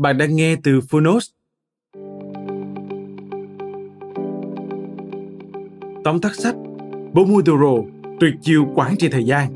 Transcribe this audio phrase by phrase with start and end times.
[0.00, 1.30] Bạn đang nghe từ Phonos.
[6.04, 6.54] Tóm tắt sách
[7.14, 7.74] Pomodoro,
[8.20, 9.54] tuyệt chiêu quản trị thời gian.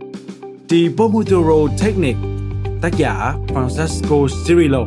[0.69, 2.21] The Pomodoro Technique,
[2.83, 4.87] tác giả Francesco Cirillo.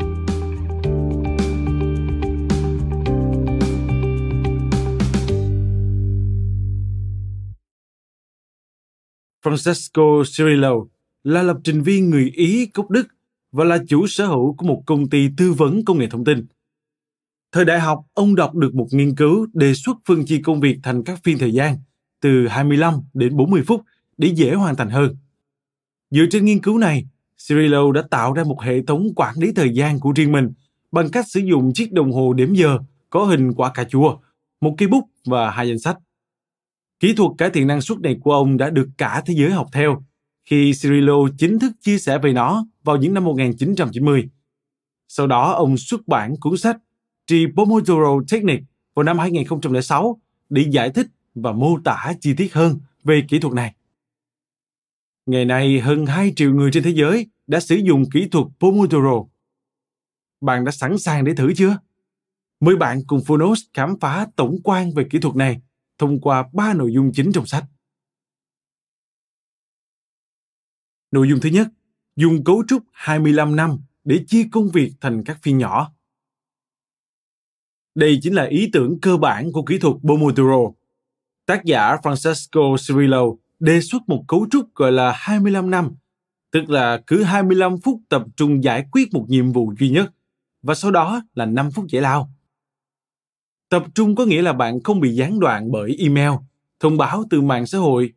[9.45, 10.73] Francesco Cirillo
[11.23, 13.07] là lập trình viên người Ý gốc Đức
[13.57, 16.45] và là chủ sở hữu của một công ty tư vấn công nghệ thông tin.
[17.51, 20.79] Thời đại học, ông đọc được một nghiên cứu đề xuất phân chia công việc
[20.83, 21.75] thành các phiên thời gian
[22.21, 23.81] từ 25 đến 40 phút
[24.17, 25.15] để dễ hoàn thành hơn.
[26.11, 27.05] Dựa trên nghiên cứu này,
[27.47, 30.51] Cirillo đã tạo ra một hệ thống quản lý thời gian của riêng mình
[30.91, 32.77] bằng cách sử dụng chiếc đồng hồ đếm giờ
[33.09, 34.17] có hình quả cà chua,
[34.61, 35.97] một cây bút và hai danh sách.
[36.99, 39.67] Kỹ thuật cải thiện năng suất này của ông đã được cả thế giới học
[39.73, 40.03] theo
[40.47, 44.29] khi Cirillo chính thức chia sẻ về nó vào những năm 1990.
[45.07, 46.77] Sau đó ông xuất bản cuốn sách
[47.29, 48.63] The Pomodoro Technique
[48.93, 53.53] vào năm 2006 để giải thích và mô tả chi tiết hơn về kỹ thuật
[53.53, 53.75] này.
[55.25, 59.23] Ngày nay, hơn 2 triệu người trên thế giới đã sử dụng kỹ thuật Pomodoro.
[60.41, 61.77] Bạn đã sẵn sàng để thử chưa?
[62.59, 65.61] Mời bạn cùng Phonos khám phá tổng quan về kỹ thuật này
[65.97, 67.63] thông qua ba nội dung chính trong sách.
[71.11, 71.67] Nội dung thứ nhất,
[72.15, 75.91] dùng cấu trúc 25 năm để chia công việc thành các phiên nhỏ.
[77.95, 80.71] Đây chính là ý tưởng cơ bản của kỹ thuật Pomodoro.
[81.45, 83.23] Tác giả Francesco Cirillo
[83.59, 85.91] đề xuất một cấu trúc gọi là 25 năm,
[86.51, 90.13] tức là cứ 25 phút tập trung giải quyết một nhiệm vụ duy nhất,
[90.61, 92.29] và sau đó là 5 phút giải lao.
[93.69, 96.31] Tập trung có nghĩa là bạn không bị gián đoạn bởi email,
[96.79, 98.13] thông báo từ mạng xã hội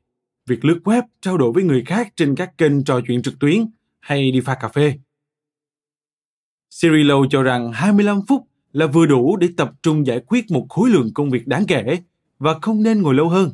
[0.47, 3.67] việc lướt web trao đổi với người khác trên các kênh trò chuyện trực tuyến
[4.01, 4.99] hay đi pha cà phê.
[6.81, 8.43] Cirillo cho rằng 25 phút
[8.73, 11.99] là vừa đủ để tập trung giải quyết một khối lượng công việc đáng kể
[12.39, 13.51] và không nên ngồi lâu hơn.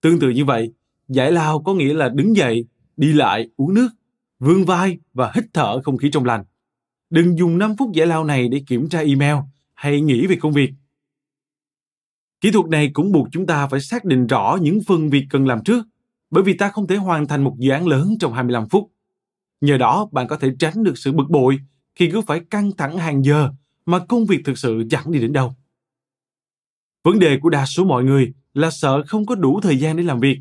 [0.00, 0.72] Tương tự như vậy,
[1.08, 2.66] giải lao có nghĩa là đứng dậy,
[2.96, 3.88] đi lại, uống nước,
[4.38, 6.44] vươn vai và hít thở không khí trong lành.
[7.10, 9.36] Đừng dùng 5 phút giải lao này để kiểm tra email
[9.74, 10.70] hay nghĩ về công việc.
[12.42, 15.46] Kỹ thuật này cũng buộc chúng ta phải xác định rõ những phần việc cần
[15.46, 15.86] làm trước
[16.30, 18.92] bởi vì ta không thể hoàn thành một dự án lớn trong 25 phút.
[19.60, 21.58] Nhờ đó, bạn có thể tránh được sự bực bội
[21.94, 23.50] khi cứ phải căng thẳng hàng giờ
[23.86, 25.54] mà công việc thực sự chẳng đi đến đâu.
[27.04, 30.02] Vấn đề của đa số mọi người là sợ không có đủ thời gian để
[30.02, 30.38] làm việc.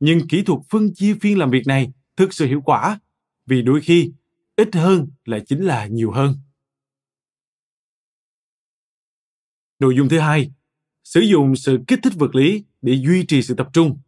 [0.00, 3.00] Nhưng kỹ thuật phân chia phiên làm việc này thực sự hiệu quả
[3.46, 4.12] vì đôi khi
[4.56, 6.34] ít hơn lại chính là nhiều hơn.
[9.78, 10.50] Nội dung thứ hai,
[11.08, 13.98] sử dụng sự kích thích vật lý để duy trì sự tập trung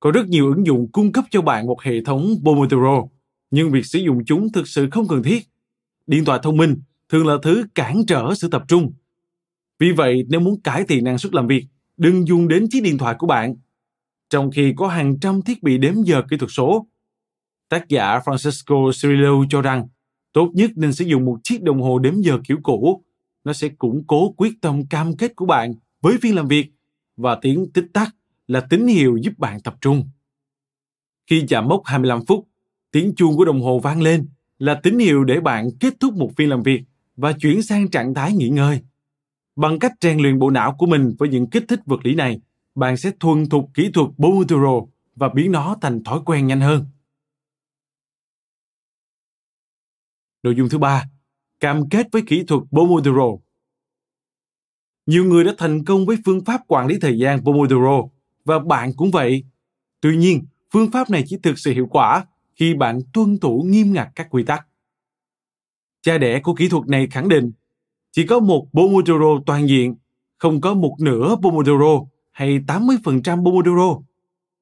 [0.00, 3.04] có rất nhiều ứng dụng cung cấp cho bạn một hệ thống Pomodoro,
[3.50, 5.48] nhưng việc sử dụng chúng thực sự không cần thiết.
[6.06, 6.76] Điện thoại thông minh
[7.08, 8.92] thường là thứ cản trở sự tập trung.
[9.78, 11.66] Vì vậy, nếu muốn cải thiện năng suất làm việc,
[11.96, 13.54] đừng dùng đến chiếc điện thoại của bạn.
[14.30, 16.86] Trong khi có hàng trăm thiết bị đếm giờ kỹ thuật số,
[17.68, 19.88] tác giả Francisco Cirillo cho rằng
[20.32, 23.04] tốt nhất nên sử dụng một chiếc đồng hồ đếm giờ kiểu cũ.
[23.46, 26.70] Nó sẽ củng cố quyết tâm cam kết của bạn với phiên làm việc
[27.16, 28.16] và tiếng tích tắc
[28.46, 30.08] là tín hiệu giúp bạn tập trung.
[31.26, 32.48] Khi chạm mốc 25 phút,
[32.90, 34.28] tiếng chuông của đồng hồ vang lên
[34.58, 36.82] là tín hiệu để bạn kết thúc một phiên làm việc
[37.16, 38.80] và chuyển sang trạng thái nghỉ ngơi.
[39.56, 42.40] Bằng cách rèn luyện bộ não của mình với những kích thích vật lý này,
[42.74, 44.80] bạn sẽ thuần thục kỹ thuật Pomodoro
[45.16, 46.84] và biến nó thành thói quen nhanh hơn.
[50.42, 51.04] Nội dung thứ ba,
[51.60, 53.26] cam kết với kỹ thuật Pomodoro.
[55.06, 58.02] Nhiều người đã thành công với phương pháp quản lý thời gian Pomodoro
[58.44, 59.44] và bạn cũng vậy.
[60.00, 63.92] Tuy nhiên, phương pháp này chỉ thực sự hiệu quả khi bạn tuân thủ nghiêm
[63.92, 64.66] ngặt các quy tắc.
[66.02, 67.52] Cha đẻ của kỹ thuật này khẳng định
[68.12, 69.94] chỉ có một Pomodoro toàn diện,
[70.38, 72.00] không có một nửa Pomodoro
[72.32, 73.98] hay 80% Pomodoro.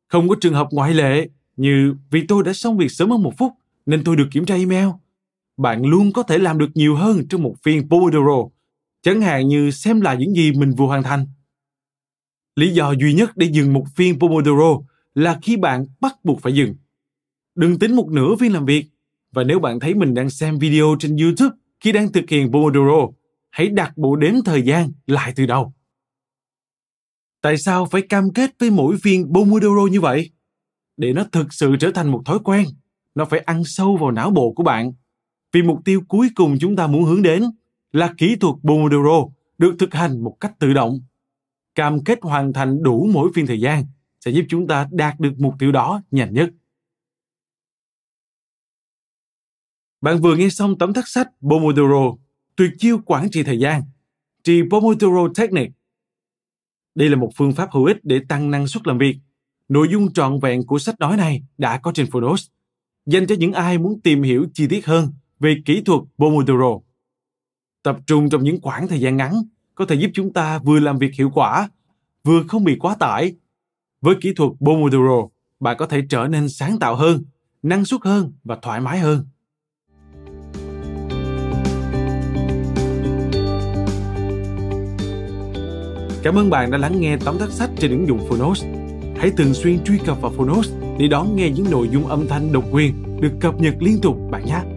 [0.09, 3.33] Không có trường hợp ngoại lệ như vì tôi đã xong việc sớm hơn một
[3.39, 3.53] phút
[3.87, 4.89] nên tôi được kiểm tra email.
[5.57, 8.49] Bạn luôn có thể làm được nhiều hơn trong một phiên Pomodoro,
[9.03, 11.27] chẳng hạn như xem lại những gì mình vừa hoàn thành.
[12.57, 14.79] Lý do duy nhất để dừng một phiên Pomodoro
[15.15, 16.75] là khi bạn bắt buộc phải dừng.
[17.55, 18.87] Đừng tính một nửa phiên làm việc,
[19.33, 23.09] và nếu bạn thấy mình đang xem video trên YouTube khi đang thực hiện Pomodoro,
[23.51, 25.73] hãy đặt bộ đếm thời gian lại từ đầu.
[27.41, 30.31] Tại sao phải cam kết với mỗi phiên Pomodoro như vậy?
[30.97, 32.67] Để nó thực sự trở thành một thói quen,
[33.15, 34.93] nó phải ăn sâu vào não bộ của bạn.
[35.55, 37.45] Vì mục tiêu cuối cùng chúng ta muốn hướng đến
[37.93, 39.27] là kỹ thuật Pomodoro
[39.59, 41.01] được thực hành một cách tự động.
[41.75, 43.85] Cam kết hoàn thành đủ mỗi phiên thời gian
[44.21, 46.51] sẽ giúp chúng ta đạt được mục tiêu đó nhanh nhất.
[50.01, 52.17] Bạn vừa nghe xong tấm tắt sách Pomodoro,
[52.57, 53.83] tuyệt chiêu quản trị thời gian,
[54.45, 55.73] trì Pomodoro Technique.
[56.95, 59.17] Đây là một phương pháp hữu ích để tăng năng suất làm việc.
[59.69, 62.49] Nội dung trọn vẹn của sách nói này đã có trên Phonos,
[63.07, 66.79] dành cho những ai muốn tìm hiểu chi tiết hơn về kỹ thuật Pomodoro.
[67.83, 69.43] Tập trung trong những khoảng thời gian ngắn
[69.75, 71.69] có thể giúp chúng ta vừa làm việc hiệu quả,
[72.25, 73.35] vừa không bị quá tải.
[74.01, 75.29] Với kỹ thuật Pomodoro,
[75.61, 77.23] bạn có thể trở nên sáng tạo hơn,
[77.63, 79.27] năng suất hơn và thoải mái hơn.
[86.23, 88.65] Cảm ơn bạn đã lắng nghe tóm tắt sách trên ứng dụng Phonos.
[89.17, 92.53] Hãy thường xuyên truy cập vào Phonos để đón nghe những nội dung âm thanh
[92.53, 94.74] độc quyền được cập nhật liên tục bạn nhé.